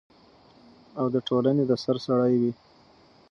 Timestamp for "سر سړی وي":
1.83-2.51